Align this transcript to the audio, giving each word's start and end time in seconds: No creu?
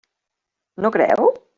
No 0.85 0.93
creu? 0.97 1.33